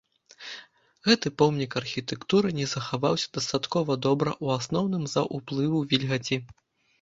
Гэты 1.07 1.31
помнік 1.41 1.71
архітэктуры 1.81 2.53
не 2.59 2.65
захаваўся 2.71 3.27
дастаткова 3.39 3.99
добра 4.07 4.31
ў 4.43 4.47
асноўным 4.63 5.03
з-за 5.13 5.23
ўплыву 5.37 5.85
вільгаці. 5.93 6.37